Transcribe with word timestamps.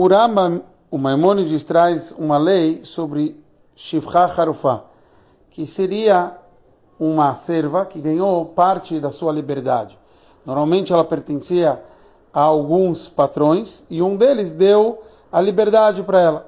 O 0.00 0.06
o 0.92 0.96
Maimonides, 0.96 1.64
traz 1.64 2.14
uma 2.16 2.38
lei 2.38 2.84
sobre 2.84 3.36
Shivcha 3.74 4.26
Harufá, 4.26 4.84
que 5.50 5.66
seria 5.66 6.36
uma 7.00 7.34
serva 7.34 7.84
que 7.84 8.00
ganhou 8.00 8.44
parte 8.46 9.00
da 9.00 9.10
sua 9.10 9.32
liberdade. 9.32 9.98
Normalmente 10.46 10.92
ela 10.92 11.02
pertencia 11.02 11.82
a 12.32 12.40
alguns 12.40 13.08
patrões 13.08 13.84
e 13.90 14.00
um 14.00 14.16
deles 14.16 14.52
deu 14.52 15.02
a 15.32 15.40
liberdade 15.40 16.00
para 16.04 16.20
ela. 16.20 16.46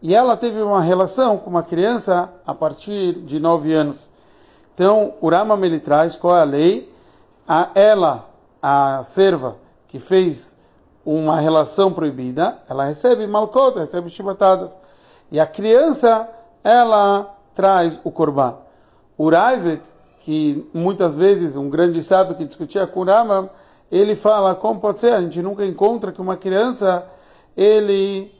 E 0.00 0.14
ela 0.14 0.36
teve 0.36 0.62
uma 0.62 0.80
relação 0.80 1.38
com 1.38 1.50
uma 1.50 1.64
criança 1.64 2.32
a 2.46 2.54
partir 2.54 3.14
de 3.14 3.40
nove 3.40 3.74
anos. 3.74 4.08
Então, 4.76 5.14
o 5.20 5.28
ele 5.64 5.80
traz 5.80 6.14
qual 6.14 6.36
é 6.36 6.42
a 6.42 6.44
lei? 6.44 6.94
A 7.48 7.68
ela, 7.74 8.30
a 8.62 9.02
serva 9.04 9.56
que 9.88 9.98
fez 9.98 10.56
uma 11.04 11.40
relação 11.40 11.92
proibida, 11.92 12.58
ela 12.68 12.84
recebe 12.84 13.26
malcota, 13.26 13.80
recebe 13.80 14.08
chibatadas. 14.10 14.78
E 15.30 15.40
a 15.40 15.46
criança, 15.46 16.28
ela 16.62 17.34
traz 17.54 18.00
o 18.04 18.10
korban. 18.10 18.56
O 19.16 19.30
Raivet, 19.30 19.82
que 20.20 20.68
muitas 20.72 21.16
vezes 21.16 21.56
um 21.56 21.68
grande 21.68 22.02
sábio 22.02 22.36
que 22.36 22.44
discutia 22.44 22.86
com 22.86 23.00
o 23.00 23.50
ele 23.90 24.14
fala, 24.14 24.54
como 24.54 24.80
pode 24.80 25.00
ser? 25.00 25.12
A 25.12 25.20
gente 25.20 25.42
nunca 25.42 25.66
encontra 25.66 26.12
que 26.12 26.20
uma 26.20 26.36
criança, 26.36 27.06
ele 27.56 28.32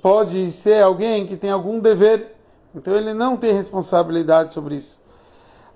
pode 0.00 0.50
ser 0.52 0.82
alguém 0.82 1.26
que 1.26 1.36
tem 1.36 1.50
algum 1.50 1.78
dever. 1.80 2.34
Então 2.74 2.94
ele 2.94 3.12
não 3.12 3.36
tem 3.36 3.52
responsabilidade 3.52 4.52
sobre 4.52 4.76
isso. 4.76 4.98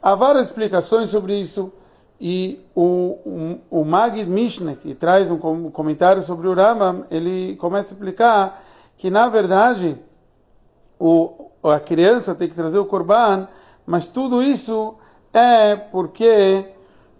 Há 0.02 0.14
várias 0.14 0.46
explicações 0.46 1.10
sobre 1.10 1.34
isso. 1.34 1.72
E 2.20 2.64
o, 2.74 3.58
o, 3.70 3.80
o 3.80 3.84
Magid 3.84 4.28
Mishneh, 4.30 4.76
que 4.76 4.94
traz 4.94 5.30
um 5.30 5.70
comentário 5.70 6.22
sobre 6.22 6.48
o 6.48 6.54
Rambam, 6.54 7.04
ele 7.10 7.56
começa 7.56 7.88
a 7.88 7.92
explicar 7.92 8.64
que, 8.96 9.10
na 9.10 9.28
verdade, 9.28 9.98
o, 10.98 11.50
a 11.62 11.80
criança 11.80 12.34
tem 12.34 12.48
que 12.48 12.54
trazer 12.54 12.78
o 12.78 12.84
Korban, 12.84 13.48
mas 13.84 14.06
tudo 14.06 14.42
isso 14.42 14.94
é 15.32 15.76
porque, 15.76 16.66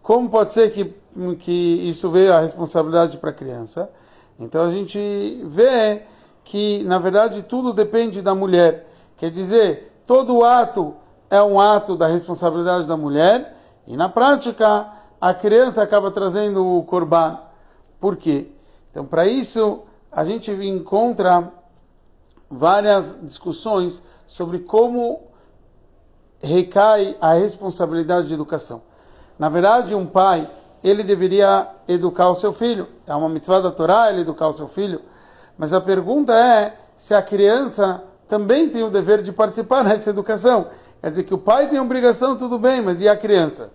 como 0.03 0.31
pode 0.31 0.53
ser 0.53 0.73
que, 0.73 0.95
que 1.41 1.89
isso 1.89 2.11
veio 2.11 2.33
a 2.33 2.41
responsabilidade 2.41 3.19
para 3.19 3.31
a 3.31 3.35
criança? 3.35 3.91
Então 4.39 4.63
a 4.63 4.71
gente 4.71 5.43
vê 5.45 6.03
que, 6.45 6.85
na 6.85 6.99
verdade, 6.99 7.43
tudo 7.43 7.73
depende 7.73 8.23
da 8.23 8.35
mulher. 8.35 8.89
Quer 9.17 9.31
dizer, 9.31 9.93
todo 10.07 10.45
ato 10.45 10.95
é 11.31 11.43
um 11.43 11.59
ato 11.59 11.97
da 11.97 12.07
responsabilidade 12.07 12.87
da 12.87 12.97
mulher, 12.97 13.57
e 13.87 13.97
na 13.97 14.09
prática, 14.09 14.87
a 15.21 15.35
criança 15.35 15.83
acaba 15.83 16.11
trazendo 16.11 16.67
o 16.67 16.83
korban. 16.85 17.39
Por 18.01 18.17
quê? 18.17 18.49
Então, 18.91 19.05
para 19.05 19.27
isso, 19.27 19.83
a 20.11 20.25
gente 20.25 20.51
encontra 20.51 21.53
várias 22.51 23.19
discussões 23.23 24.03
sobre 24.27 24.61
como 24.61 25.23
recai 26.41 27.17
a 27.21 27.35
responsabilidade 27.35 28.29
de 28.29 28.35
educação. 28.35 28.83
Na 29.39 29.49
verdade, 29.49 29.95
um 29.95 30.07
pai, 30.07 30.49
ele 30.83 31.03
deveria 31.03 31.69
educar 31.89 32.31
o 32.31 32.35
seu 32.35 32.53
filho. 32.53 32.89
É 33.07 33.15
uma 33.15 33.29
mitzvah 33.29 33.61
da 33.61 33.71
Torá 33.71 34.11
ele 34.11 34.21
educar 34.21 34.49
o 34.49 34.53
seu 34.53 34.69
filho. 34.69 35.01
Mas 35.57 35.73
a 35.73 35.81
pergunta 35.81 36.33
é 36.33 36.77
se 36.97 37.15
a 37.15 37.23
criança 37.23 38.03
também 38.29 38.69
tem 38.69 38.83
o 38.83 38.91
dever 38.91 39.23
de 39.23 39.33
participar 39.33 39.83
nessa 39.85 40.11
educação. 40.11 40.69
Quer 41.05 41.11
dizer 41.11 41.25
que 41.25 41.35
o 41.35 41.39
pai 41.39 41.69
tem 41.69 41.79
obrigação, 41.79 42.35
tudo 42.35 42.59
bem, 42.59 42.81
mas 42.81 42.99
e 42.99 43.07
a 43.07 43.15
criança? 43.15 43.71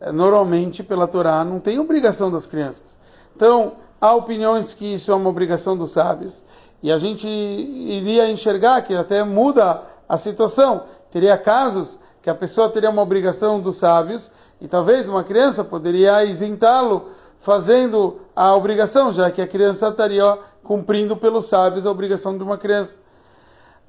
É, 0.00 0.12
normalmente, 0.12 0.80
pela 0.80 1.08
Torá, 1.08 1.42
não 1.42 1.58
tem 1.58 1.80
obrigação 1.80 2.30
das 2.30 2.46
crianças. 2.46 2.96
Então, 3.34 3.72
há 4.00 4.14
opiniões 4.14 4.72
que 4.72 4.94
isso 4.94 5.10
é 5.10 5.14
uma 5.16 5.28
obrigação 5.28 5.76
dos 5.76 5.90
sábios. 5.90 6.44
E 6.80 6.92
a 6.92 6.98
gente 6.98 7.26
iria 7.28 8.30
enxergar 8.30 8.80
que 8.82 8.94
até 8.94 9.24
muda 9.24 9.82
a 10.08 10.16
situação. 10.16 10.84
Teria 11.10 11.36
casos 11.36 11.98
que 12.22 12.30
a 12.30 12.34
pessoa 12.34 12.68
teria 12.68 12.90
uma 12.90 13.02
obrigação 13.02 13.60
dos 13.60 13.78
sábios 13.78 14.30
e 14.60 14.68
talvez 14.68 15.08
uma 15.08 15.24
criança 15.24 15.64
poderia 15.64 16.24
isentá-lo 16.24 17.08
fazendo 17.40 18.20
a 18.36 18.54
obrigação, 18.54 19.10
já 19.10 19.32
que 19.32 19.42
a 19.42 19.48
criança 19.48 19.88
estaria 19.88 20.38
cumprindo 20.62 21.16
pelos 21.16 21.46
sábios 21.46 21.86
a 21.86 21.90
obrigação 21.90 22.38
de 22.38 22.44
uma 22.44 22.56
criança. 22.56 22.98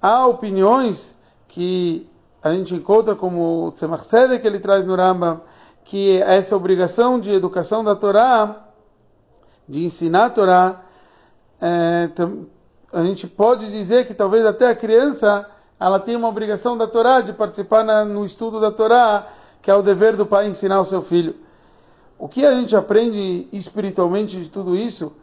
Há 0.02 0.26
opiniões 0.26 1.16
que 1.48 2.10
a 2.44 2.52
gente 2.52 2.76
encontra 2.76 3.16
como 3.16 3.68
o 3.68 3.72
Tzemach 3.72 4.06
que 4.42 4.48
ele 4.48 4.60
traz 4.60 4.86
no 4.86 4.96
Rambam, 4.96 5.42
que 5.86 6.22
essa 6.22 6.56
obrigação 6.56 7.18
de 7.18 7.32
educação 7.32 7.84
da 7.84 7.96
Torá, 7.96 8.66
de 9.68 9.86
ensinar 9.86 10.26
a 10.26 10.30
Torá, 10.30 10.82
é, 11.62 12.10
a 12.92 13.02
gente 13.04 13.28
pode 13.28 13.72
dizer 13.72 14.06
que 14.06 14.14
talvez 14.14 14.46
até 14.46 14.68
a 14.68 14.76
criança 14.76 15.50
ela 15.80 16.00
tem 16.00 16.18
uma 16.18 16.28
obrigação 16.28 16.78
da 16.78 16.86
Torá 16.86 17.22
de 17.22 17.32
participar 17.32 17.84
na, 17.86 18.04
no 18.04 18.26
estudo 18.26 18.60
da 18.60 18.72
Torá, 18.72 19.28
que 19.62 19.72
é 19.72 19.76
o 19.76 19.82
dever 19.82 20.18
do 20.18 20.26
pai 20.26 20.46
ensinar 20.48 20.82
o 20.82 20.86
seu 20.86 21.02
filho. 21.02 21.36
O 22.20 22.28
que 22.28 22.46
a 22.46 22.54
gente 22.54 22.76
aprende 22.76 23.48
espiritualmente 23.54 24.38
de 24.38 24.50
tudo 24.50 24.76
isso 24.76 25.14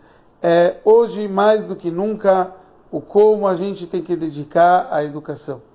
é 0.42 0.76
hoje 0.84 1.28
mais 1.28 1.64
do 1.64 1.76
que 1.76 1.90
nunca 1.90 2.54
o 2.90 3.00
como 3.00 3.46
a 3.46 3.54
gente 3.54 3.86
tem 3.86 4.00
que 4.00 4.16
dedicar 4.16 4.88
à 4.90 5.04
educação. 5.04 5.69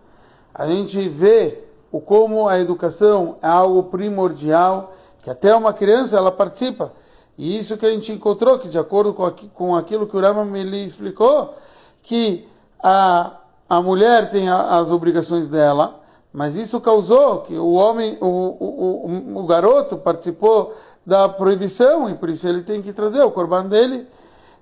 A 0.57 0.65
gente 0.67 1.09
vê 1.09 1.65
o 1.91 1.99
como 1.99 2.47
a 2.47 2.57
educação 2.57 3.35
é 3.41 3.47
algo 3.47 3.83
primordial, 3.83 4.93
que 5.21 5.29
até 5.29 5.53
uma 5.53 5.73
criança 5.73 6.15
ela 6.15 6.31
participa. 6.31 6.93
E 7.37 7.59
isso 7.59 7.75
que 7.75 7.85
a 7.85 7.89
gente 7.89 8.13
encontrou, 8.13 8.57
que 8.57 8.69
de 8.69 8.79
acordo 8.79 9.13
com 9.53 9.75
aquilo 9.75 10.07
que 10.07 10.15
o 10.15 10.21
Rama 10.21 10.45
me 10.45 10.85
explicou, 10.85 11.53
que 12.01 12.47
a, 12.81 13.33
a 13.67 13.81
mulher 13.81 14.29
tem 14.29 14.49
as 14.49 14.91
obrigações 14.91 15.49
dela, 15.49 15.99
mas 16.31 16.55
isso 16.55 16.79
causou 16.79 17.41
que 17.41 17.57
o 17.57 17.73
homem, 17.73 18.17
o, 18.21 18.25
o, 18.25 19.37
o, 19.37 19.39
o 19.39 19.45
garoto 19.45 19.97
participou 19.97 20.73
da 21.05 21.27
proibição 21.27 22.09
e 22.09 22.15
por 22.15 22.29
isso 22.29 22.47
ele 22.47 22.63
tem 22.63 22.81
que 22.81 22.93
trazer 22.93 23.21
o 23.23 23.31
corban 23.31 23.65
dele. 23.65 24.07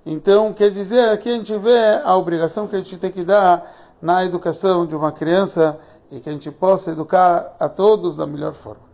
Então, 0.04 0.54
quer 0.54 0.72
dizer, 0.72 1.10
aqui 1.10 1.30
a 1.30 1.34
gente 1.34 1.56
vê 1.58 2.02
a 2.04 2.18
obrigação 2.18 2.68
que 2.68 2.76
a 2.76 2.80
gente 2.80 2.98
tem 2.98 3.12
que 3.12 3.24
dar 3.24 3.93
na 4.04 4.26
educação 4.26 4.86
de 4.86 4.94
uma 4.98 5.14
criança 5.14 5.80
e 6.12 6.20
que 6.20 6.28
a 6.28 6.34
gente 6.34 6.52
possa 6.52 6.92
educar 6.92 7.56
a 7.58 7.70
todos 7.70 8.18
da 8.18 8.28
melhor 8.28 8.54
forma. 8.54 8.93